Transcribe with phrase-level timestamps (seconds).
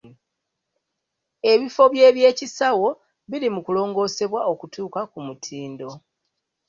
[1.51, 2.87] Ebifo by'ebyekisawo
[3.29, 5.89] biri mu kulongoosebwa okutuuka ku mutindo.